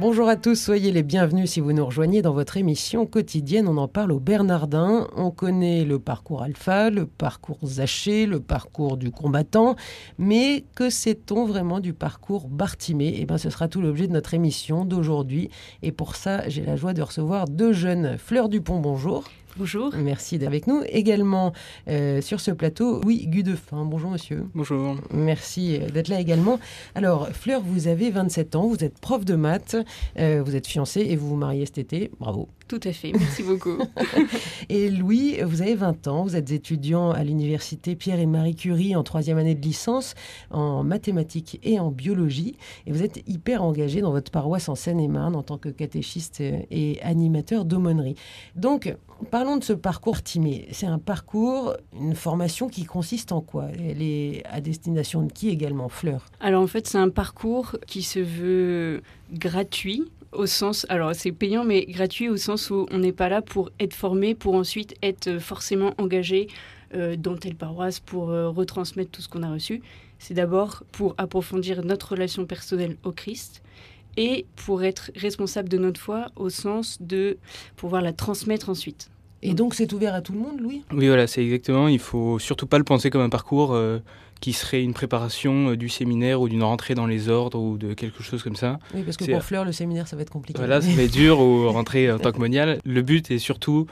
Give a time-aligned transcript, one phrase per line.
[0.00, 3.66] Bonjour à tous, soyez les bienvenus si vous nous rejoignez dans votre émission quotidienne.
[3.66, 5.08] On en parle au Bernardin.
[5.16, 9.74] On connaît le parcours alpha, le parcours Zaché, le parcours du combattant.
[10.16, 14.34] Mais que sait-on vraiment du parcours Bartimée Eh bien, ce sera tout l'objet de notre
[14.34, 15.50] émission d'aujourd'hui.
[15.82, 18.18] Et pour ça, j'ai la joie de recevoir deux jeunes.
[18.18, 19.24] Fleur Dupont, bonjour.
[19.58, 19.92] Bonjour.
[19.96, 20.82] Merci d'être avec nous.
[20.88, 21.52] Également
[21.88, 23.84] euh, sur ce plateau, oui, Gudefin.
[23.84, 24.44] Bonjour monsieur.
[24.54, 24.94] Bonjour.
[25.12, 26.60] Merci d'être là également.
[26.94, 29.76] Alors, Fleur, vous avez 27 ans, vous êtes prof de maths,
[30.18, 32.12] euh, vous êtes fiancée et vous vous mariez cet été.
[32.20, 32.48] Bravo.
[32.68, 33.78] Tout à fait, merci beaucoup.
[34.68, 38.94] et Louis, vous avez 20 ans, vous êtes étudiant à l'université Pierre et Marie Curie
[38.94, 40.14] en troisième année de licence
[40.50, 42.56] en mathématiques et en biologie.
[42.86, 47.00] Et vous êtes hyper engagé dans votre paroisse en Seine-et-Marne en tant que catéchiste et
[47.00, 48.16] animateur d'aumônerie.
[48.54, 48.94] Donc,
[49.30, 50.68] parlons de ce parcours timé.
[50.72, 53.68] C'est un parcours, une formation qui consiste en quoi?
[53.78, 56.26] Elle est à destination de qui également, Fleur?
[56.40, 61.64] Alors en fait, c'est un parcours qui se veut gratuit au sens, alors c'est payant
[61.64, 65.38] mais gratuit au sens où on n'est pas là pour être formé, pour ensuite être
[65.38, 66.48] forcément engagé
[66.94, 69.82] euh, dans telle paroisse, pour euh, retransmettre tout ce qu'on a reçu.
[70.18, 73.62] C'est d'abord pour approfondir notre relation personnelle au Christ
[74.16, 77.38] et pour être responsable de notre foi au sens de
[77.76, 79.10] pouvoir la transmettre ensuite.
[79.42, 80.82] Et donc c'est ouvert à tout le monde, Louis?
[80.92, 81.86] Oui, voilà, c'est exactement.
[81.86, 84.00] Il faut surtout pas le penser comme un parcours euh,
[84.40, 87.94] qui serait une préparation euh, du séminaire ou d'une rentrée dans les ordres ou de
[87.94, 88.78] quelque chose comme ça.
[88.94, 90.58] Oui, parce que pour Fleur, le séminaire, ça va être compliqué.
[90.58, 92.78] Voilà, ça va être dur ou rentrer en tant que monial.
[92.84, 93.86] Le but est surtout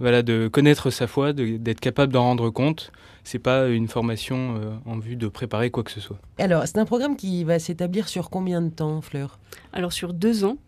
[0.00, 2.92] voilà, de connaître sa foi, d'être capable d'en rendre compte.
[3.22, 6.18] C'est pas une formation euh, en vue de préparer quoi que ce soit.
[6.38, 9.38] Alors, c'est un programme qui va s'établir sur combien de temps, Fleur?
[9.72, 10.58] Alors, sur deux ans.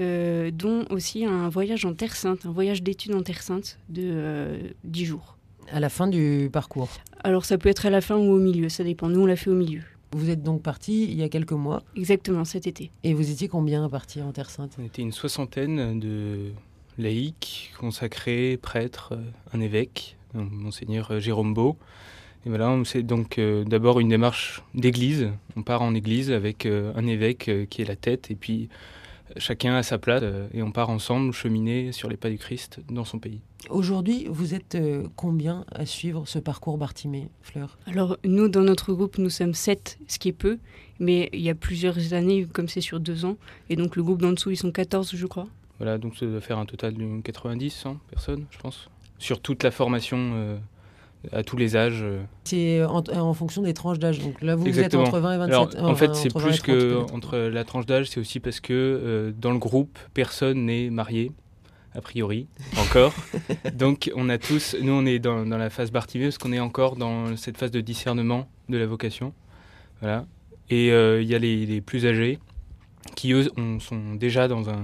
[0.00, 4.02] Euh, dont aussi un voyage en Terre Sainte, un voyage d'études en Terre Sainte de
[4.04, 5.33] euh, 10 jours.
[5.72, 6.88] À la fin du parcours
[7.22, 9.08] Alors ça peut être à la fin ou au milieu, ça dépend.
[9.08, 9.82] Nous on l'a fait au milieu.
[10.12, 12.90] Vous êtes donc parti il y a quelques mois Exactement, cet été.
[13.02, 14.76] Et vous étiez combien à partir en Terre Sainte?
[14.78, 16.52] On était une soixantaine de
[16.98, 19.14] laïcs, consacrés, prêtres,
[19.52, 21.76] un évêque, monseigneur Jérôme Beau.
[22.46, 25.30] Et voilà, c'est donc euh, d'abord une démarche d'église.
[25.56, 28.68] On part en église avec euh, un évêque euh, qui est la tête et puis
[29.36, 32.80] chacun à sa place euh, et on part ensemble cheminer sur les pas du Christ
[32.90, 33.40] dans son pays.
[33.70, 37.78] Aujourd'hui, vous êtes euh, combien à suivre ce parcours Bartimée, Fleur?
[37.86, 40.58] Alors, nous, dans notre groupe, nous sommes sept, ce qui est peu,
[40.98, 43.36] mais il y a plusieurs années, comme c'est sur deux ans,
[43.70, 45.46] et donc le groupe d'en dessous, ils sont 14, je crois.
[45.78, 49.62] Voilà, donc ça doit faire un total de 90, 100 personnes, je pense, sur toute
[49.62, 50.18] la formation.
[50.34, 50.56] Euh,
[51.32, 52.00] à tous les âges.
[52.02, 52.22] euh.
[52.44, 54.18] C'est en, en fonction des tranches d'âge.
[54.20, 56.28] Donc là, vous, vous êtes entre 20 et 27 Alors, euh, en fait, enfin, c'est
[56.36, 57.14] entre 20 et plus 30 que peut-être.
[57.14, 61.32] entre la tranche d'âge, c'est aussi parce que euh, dans le groupe, personne n'est marié,
[61.94, 62.48] a priori,
[62.78, 63.14] encore.
[63.74, 66.60] Donc, on a tous, nous, on est dans, dans la phase Bartimée parce qu'on est
[66.60, 69.32] encore dans cette phase de discernement de la vocation.
[70.00, 70.26] Voilà.
[70.70, 72.38] Et euh, il y a les, les plus âgés
[73.16, 74.80] qui, eux, on- sont déjà dans un,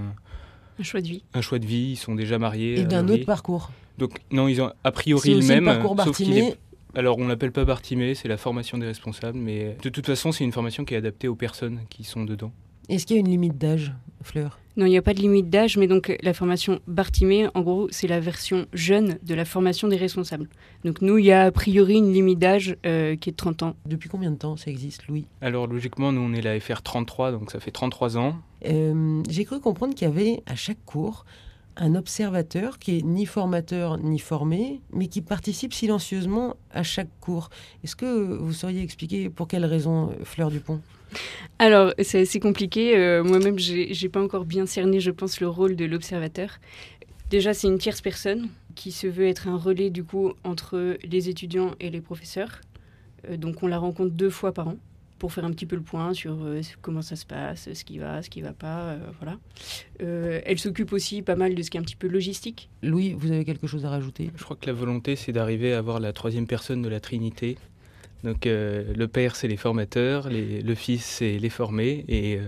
[0.80, 1.22] Un choix de vie.
[1.34, 2.80] un choix de vie, ils sont déjà mariés.
[2.80, 3.18] Et d'un mariés.
[3.18, 3.70] autre parcours.
[3.98, 5.66] Donc, non, ils ont a priori le même.
[5.66, 6.56] le parcours sauf qu'il est
[6.94, 10.42] alors, on l'appelle pas Bartimée, c'est la formation des responsables, mais de toute façon, c'est
[10.42, 12.52] une formation qui est adaptée aux personnes qui sont dedans.
[12.90, 14.58] Est-ce qu'il y a une limite d'âge, Fleur?
[14.76, 17.86] Non, il n'y a pas de limite d'âge, mais donc la formation Bartimée, en gros,
[17.90, 20.48] c'est la version jeune de la formation des responsables.
[20.84, 23.62] Donc nous, il y a a priori une limite d'âge euh, qui est de 30
[23.62, 23.76] ans.
[23.86, 25.26] Depuis combien de temps ça existe, Louis?
[25.40, 28.36] Alors, logiquement, nous, on est la FR 33, donc ça fait 33 ans.
[28.66, 31.24] Euh, J'ai cru comprendre qu'il y avait à chaque cours
[31.76, 37.50] un observateur qui est ni formateur ni formé, mais qui participe silencieusement à chaque cours.
[37.84, 40.80] Est-ce que vous sauriez expliquer pour quelle raison, euh, Fleur Dupont?
[41.58, 42.96] Alors, c'est assez compliqué.
[42.96, 46.58] Euh, Moi-même, j'ai pas encore bien cerné, je pense, le rôle de l'observateur.
[47.30, 51.28] Déjà, c'est une tierce personne qui se veut être un relais, du coup, entre les
[51.28, 52.60] étudiants et les professeurs.
[53.28, 54.76] Euh, donc, on la rencontre deux fois par an
[55.20, 57.98] pour faire un petit peu le point sur euh, comment ça se passe, ce qui
[57.98, 59.38] va, ce qui va pas, euh, voilà.
[60.02, 62.70] Euh, elle s'occupe aussi pas mal de ce qui est un petit peu logistique.
[62.82, 64.30] Louis, vous avez quelque chose à rajouter?
[64.34, 67.58] Je crois que la volonté, c'est d'arriver à avoir la troisième personne de la Trinité.
[68.24, 72.42] Donc, euh, le Père, c'est les formateurs, les- le Fils, c'est les formés, et euh,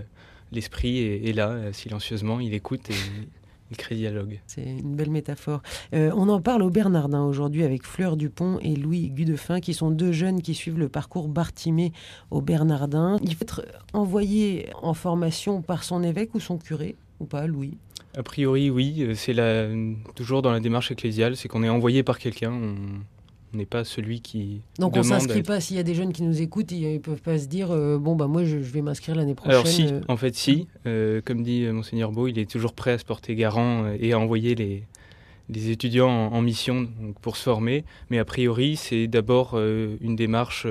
[0.51, 2.95] l'Esprit est, est là, euh, silencieusement, il écoute et
[3.71, 4.39] il crée dialogue.
[4.45, 5.63] C'est une belle métaphore.
[5.95, 9.89] Euh, on en parle au Bernardin aujourd'hui avec Fleur Dupont et Louis Gudefin, qui sont
[9.89, 11.91] deux jeunes qui suivent le parcours Bartimée
[12.29, 13.17] au Bernardin.
[13.23, 17.77] Il faut être envoyé en formation par son évêque ou son curé, ou pas, Louis?
[18.15, 19.35] A priori, oui, c'est
[20.13, 22.75] toujours dans la démarche ecclésiale, c'est qu'on est envoyé par quelqu'un, on
[23.53, 25.21] n'est pas celui qui Donc on demande.
[25.21, 27.47] s'inscrit pas, s'il y a des jeunes qui nous écoutent, ils, ils peuvent pas se
[27.47, 29.53] dire, euh, bon, bah moi je, je vais m'inscrire l'année prochaine.
[29.53, 30.01] Alors si, euh.
[30.07, 33.35] en fait si, Euh, comme dit monseigneur Beau, il est toujours prêt à se porter
[33.35, 34.83] garant et à envoyer les,
[35.49, 36.87] les étudiants en, mission
[37.21, 37.83] pour se former.
[38.09, 40.67] Mais a priori, c'est d'abord une démarche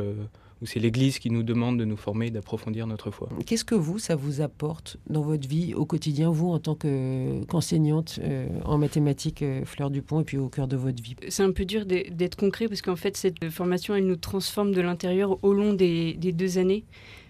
[0.63, 3.29] où c'est l'Église qui nous demande de nous former et d'approfondir notre foi.
[3.45, 8.21] Qu'est-ce que vous, ça vous apporte dans votre vie au quotidien, vous en tant qu'enseignante
[8.65, 11.17] en mathématiques, Fleur Dupont, et puis au cœur de votre vie?
[11.29, 14.81] C'est un peu dur d'être concret parce qu'en fait, cette formation, elle nous transforme de
[14.81, 16.85] l'intérieur au long des, deux années.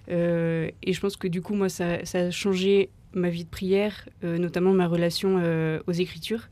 [0.08, 4.08] et je pense que du coup, moi, ça, ça a changé ma vie de prière,
[4.24, 6.48] euh, notamment ma relation euh, aux Écritures.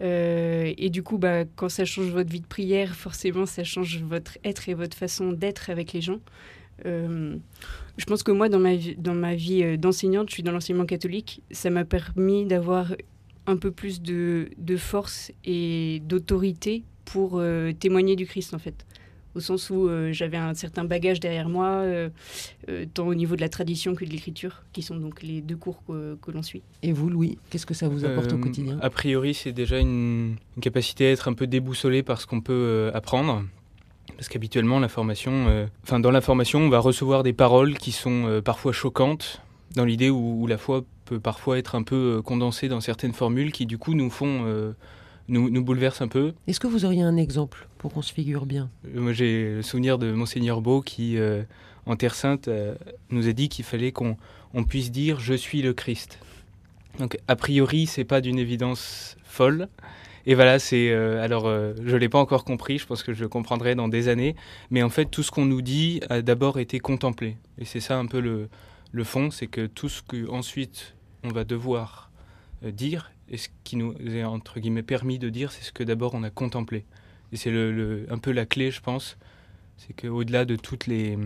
[0.00, 4.02] Euh, et du coup, bah, quand ça change votre vie de prière, forcément, ça change
[4.02, 6.20] votre être et votre façon d'être avec les gens.
[6.84, 10.86] je pense que moi, dans ma vie, dans ma vie d'enseignante, je suis dans l'enseignement
[10.86, 12.94] catholique, ça m'a permis d'avoir
[13.46, 17.42] un peu plus de, de force et d'autorité pour
[17.78, 18.86] témoigner du Christ, en fait
[19.34, 22.08] au sens où euh, j'avais un certain bagage derrière moi, euh,
[22.68, 25.56] euh, tant au niveau de la tradition que de l'écriture, qui sont donc les deux
[25.56, 26.62] cours que, l'on suit.
[26.82, 28.78] Et vous, Louis, qu'est-ce que ça vous apporte au quotidien?
[28.82, 32.90] A priori, c'est déjà une, capacité à être un peu déboussolé par ce qu'on peut
[32.94, 33.44] apprendre.
[34.16, 38.42] Parce qu'habituellement, la formation, enfin dans la formation, on va recevoir des paroles qui sont
[38.44, 39.40] parfois choquantes,
[39.74, 43.52] dans l'idée où, où, la foi peut parfois être un peu condensée dans certaines formules
[43.52, 44.74] qui, du coup, nous font
[45.30, 46.34] nous, bouleverse un peu.
[46.46, 48.70] Est-ce que vous auriez un exemple pour qu'on se figure bien?
[48.86, 51.42] Euh, Moi, j'ai le souvenir de Monseigneur Beau qui, euh,
[51.86, 52.74] en Terre Sainte, euh,
[53.10, 54.16] nous a dit qu'il fallait qu'on
[54.68, 56.18] puisse dire Je suis le Christ.
[56.98, 59.68] Donc, a priori, c'est pas d'une évidence folle.
[60.26, 60.92] Et voilà, c'est.
[60.92, 64.08] alors, je ne l'ai pas encore compris, je pense que je le comprendrai dans des
[64.08, 64.36] années.
[64.70, 67.38] Mais en fait, tout ce qu'on nous dit a d'abord été contemplé.
[67.58, 68.50] Et c'est ça un peu le,
[68.92, 70.94] le fond c'est que tout ce qu'ensuite
[71.24, 72.10] on va devoir
[72.62, 76.14] dire et ce qui nous est entre guillemets permis de dire, c'est ce que d'abord
[76.14, 76.84] on a contemplé.
[77.32, 79.16] Et c'est le, un peu la clé, je pense.
[79.76, 81.16] C'est qu'au-delà de toutes les,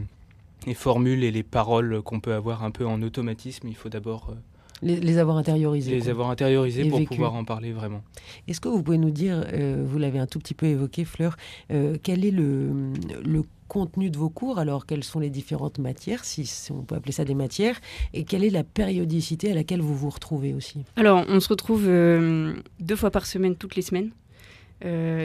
[0.66, 4.30] les, formules et les paroles qu'on peut avoir un peu en automatisme, il faut d'abord
[4.30, 4.34] euh,
[4.82, 5.92] les, avoir intériorisés.
[5.92, 8.02] Les avoir intériorisés pour pouvoir en parler vraiment.
[8.46, 11.36] Est-ce que vous pouvez nous dire, euh, vous l'avez un tout petit peu évoqué, Fleur,
[11.72, 12.92] euh, quel est le,
[13.24, 13.42] le
[13.74, 17.24] contenu de vos cours Alors, quelles sont les différentes matières, si, on peut appeler ça
[17.24, 17.80] des matières,
[18.12, 21.86] et quelle est la périodicité à laquelle vous vous retrouvez aussi Alors, on se retrouve
[21.88, 24.12] euh, deux fois par semaine, toutes les semaines.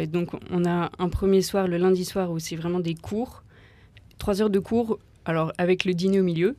[0.07, 3.43] donc, on a un premier soir, le lundi soir, où c'est vraiment des cours,
[4.17, 6.55] trois heures de cours, alors avec le dîner au milieu.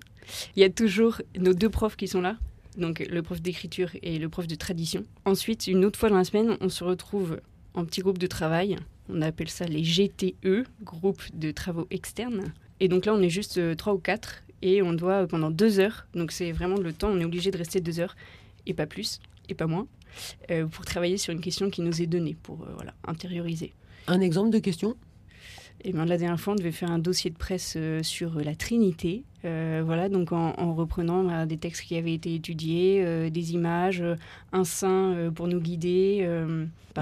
[0.54, 2.36] Il y a toujours nos deux profs qui sont là,
[2.76, 5.02] donc le prof d'écriture et le prof de tradition.
[5.24, 7.40] Ensuite, une autre fois dans la semaine, on se retrouve
[7.74, 8.76] en petit groupe de travail.
[9.08, 12.52] On appelle ça les GTE, groupe de travaux externes.
[12.80, 15.80] Et donc là, on est juste euh, trois ou quatre et on doit pendant deux
[15.80, 18.14] heures, donc c'est vraiment le temps, on est obligé de rester deux heures
[18.66, 19.86] et pas plus et pas moins,
[20.50, 23.72] euh, pour travailler sur une question qui nous est donnée, pour euh, voilà, intérioriser.
[24.06, 24.96] Un exemple de question?
[25.84, 29.24] Et bien, la dernière fois, on devait faire un dossier de presse sur la Trinité.
[29.44, 34.02] Euh, voilà, donc en, reprenant bah, des textes qui avaient été étudiés, euh, des images,
[34.02, 34.16] euh,
[34.52, 36.28] un saint pour nous guider.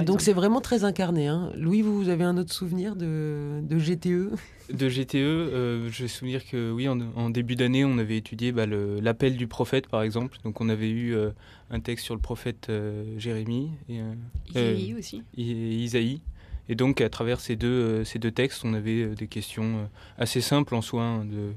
[0.06, 1.26] donc c'est vraiment très incarné.
[1.26, 1.50] Hein.
[1.56, 4.30] Louis, vous, avez un autre souvenir de, GTE
[4.72, 9.36] De GTE, je me souvenir que oui, en, début d'année, on avait étudié bah, l'appel
[9.36, 10.38] du prophète, par exemple.
[10.44, 11.16] Donc on avait eu
[11.70, 12.70] un texte sur le prophète
[13.16, 13.70] Jérémie.
[13.88, 14.00] Et,
[14.50, 15.22] Isaïe aussi.
[15.36, 16.20] Isaïe.
[16.69, 19.88] Et donc, à travers ces deux, ces deux textes, on avait des questions
[20.19, 21.53] assez simples en soi, hein, de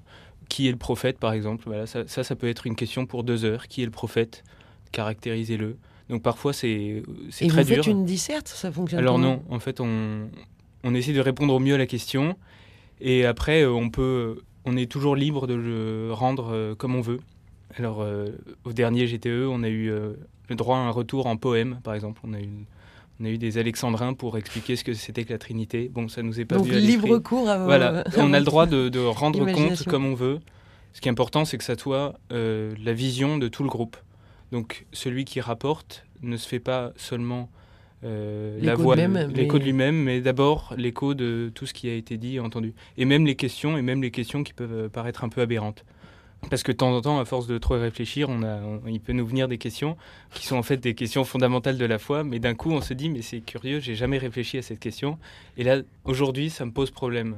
[0.52, 3.46] qui est le prophète, par exemple voilà, ça, ça, peut être une question pour deux
[3.46, 3.68] heures.
[3.68, 4.44] Qui est le prophète?
[4.92, 5.78] Caractérisez-le.
[6.10, 7.58] Donc parfois, c'est très dur.
[7.60, 10.30] Et vous faites une disserte Ça fonctionne Alors non, en fait, on,
[10.83, 12.35] on essaie de répondre au mieux à la question.
[13.00, 17.02] Et après, euh, on, peut, on est toujours libre de le rendre euh, comme on
[17.02, 17.21] veut.
[17.78, 18.28] Alors, euh,
[18.66, 22.19] au dernier GTE, on a eu le droit à un retour en poème, par exemple.
[22.26, 22.66] On a eu
[23.21, 25.90] on a eu des alexandrins pour expliquer ce que c'était que la Trinité.
[25.94, 29.06] Bon, ça nous est pas Donc, libre cours à Voilà, on a le droit de,
[29.06, 30.40] rendre compte comme on veut.
[30.94, 33.95] Ce qui est important, c'est que ça soit euh, la vision de tout le groupe.
[34.51, 37.49] Donc, celui qui rapporte ne se fait pas seulement
[38.04, 42.18] euh, la voix, l'écho de lui-même, mais d'abord l'écho de tout ce qui a été
[42.18, 42.73] dit et entendu.
[42.97, 45.85] Et même les questions, et même les questions qui peuvent paraître un peu aberrantes.
[46.50, 49.14] Parce que de temps en temps, à force de trop réfléchir, on a, il peut
[49.14, 49.95] nous venir des questions
[50.33, 52.94] qui sont en fait des questions fondamentales de la foi, mais d'un coup on se
[52.94, 55.18] dit mais c'est curieux, j'ai jamais réfléchi à cette question,
[55.57, 57.38] et là aujourd'hui ça me pose problème.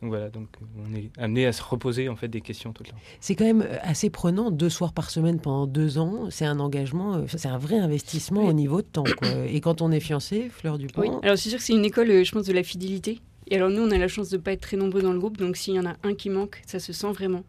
[0.00, 0.48] Donc voilà, donc
[0.84, 2.96] on est amené à se reposer en fait des questions tout le temps.
[3.20, 6.26] C'est quand même assez prenant, deux soirs par semaine pendant deux ans.
[6.28, 9.04] C'est un engagement, euh, c'est un vrai investissement au niveau de temps.
[9.46, 11.08] Et quand on est fiancé, Fleur du Oui.
[11.22, 13.20] Alors c'est sûr que c'est une école, euh, je pense, de la fidélité.
[13.46, 15.20] Et alors nous, on a la chance de ne pas être très nombreux dans le
[15.20, 17.44] groupe, donc s'il y en a un qui manque, ça se sent vraiment.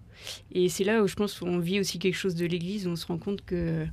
[0.52, 2.96] Et c'est là où je pense qu'on vit aussi quelque chose de l'Église, où on
[2.96, 3.86] se rend compte que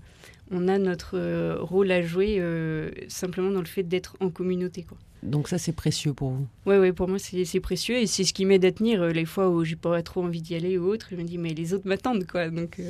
[0.51, 4.83] on a notre euh, rôle à jouer euh, simplement dans le fait d'être en communauté.
[4.83, 4.99] Quoi.
[5.23, 6.47] Donc ça, c'est précieux pour vous?
[6.65, 9.51] Oui, ouais, pour moi, c'est précieux et c'est ce qui m'aide à tenir les fois
[9.51, 11.09] où j'ai pas trop envie d'y aller ou autre.
[11.11, 12.49] Je me dis, mais les autres m'attendent, quoi.
[12.49, 12.81] Donc.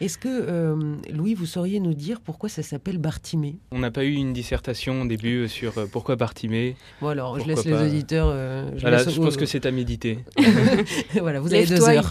[0.00, 0.74] Est-ce que,
[1.12, 3.58] Louis, vous sauriez nous dire pourquoi ça s'appelle Bartimée?
[3.72, 6.76] On n'a pas eu une dissertation au début sur pourquoi Bartimée?
[7.02, 8.32] Bon, alors, je laisse les auditeurs.
[8.74, 10.20] je, voilà, je pense que c'est à méditer.
[11.20, 12.10] voilà, vous avez deux heures.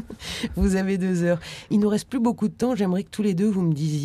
[0.56, 1.40] vous avez deux heures.
[1.70, 2.74] Il nous reste plus beaucoup de temps.
[2.74, 3.99] J'aimerais que tous les deux, vous me disiez,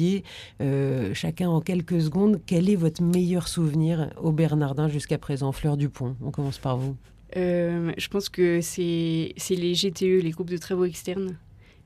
[0.61, 5.77] euh, chacun en quelques secondes, quel est votre meilleur souvenir au Bernardin jusqu'à présent, Fleur
[5.77, 6.95] du Pont On commence par vous.
[7.37, 11.37] Euh, je pense que c'est les GTE, les groupes de travaux externes.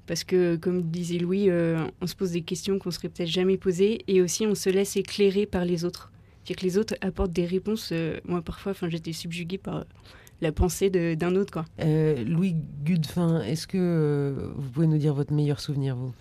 [0.05, 3.57] Parce que, comme disait Louis, euh, on se pose des questions qu'on serait peut-être jamais
[3.57, 6.11] posées et aussi on se laisse éclairer par les autres.
[6.43, 7.93] C'est-à-dire que les autres apportent des réponses.
[8.25, 9.85] moi, parfois, j'étais subjuguée par
[10.41, 11.51] la pensée d'un autre.
[11.51, 11.65] Quoi.
[11.81, 16.13] Euh, Louis Gudefin, est-ce que euh, vous pouvez nous dire votre meilleur souvenir, vous?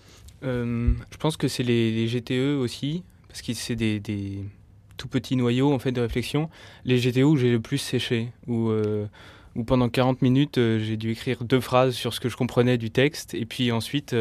[0.42, 4.44] Je pense que c'est les, GTE aussi, parce que c'est des,
[4.96, 6.48] tout petits noyaux en fait, de réflexion.
[6.84, 8.70] Les GTE où j'ai le plus séché, où,
[9.56, 12.90] où pendant 40 minutes, j'ai dû écrire deux phrases sur ce que je comprenais du
[12.90, 14.14] texte, et puis ensuite,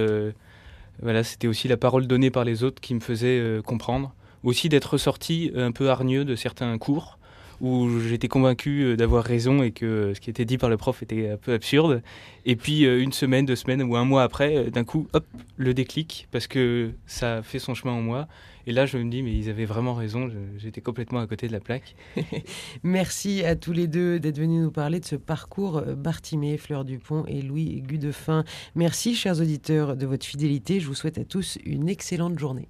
[1.02, 4.14] voilà, c'était aussi la parole donnée par les autres qui me faisait comprendre.
[4.44, 7.18] Aussi d'être ressorti un peu hargneux de certains cours
[7.62, 10.78] où j'étais convaincu euh, d'avoir raison et que euh, ce qui était dit par le
[10.78, 12.02] prof était un peu absurde.
[12.46, 15.26] Et puis euh, une semaine, deux semaines ou un mois après, d'un coup, hop,
[15.58, 18.28] le déclic, parce que ça fait son chemin en moi.
[18.70, 21.54] Et là, je me dis, mais ils avaient vraiment raison, j'étais complètement à côté de
[21.54, 21.96] la plaque.
[22.84, 27.24] Merci à tous les deux d'être venus nous parler de ce parcours Bartimée, Fleur Dupont
[27.28, 28.44] et Louis Gudefin.
[28.76, 30.82] Merci, chers auditeurs, de votre fidélité.
[30.82, 32.66] Je vous souhaite à tous une excellente journée.